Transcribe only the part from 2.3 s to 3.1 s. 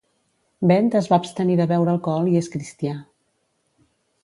i és cristià.